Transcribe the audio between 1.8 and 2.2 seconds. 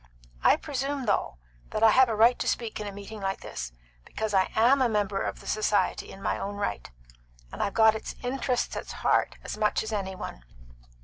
I have a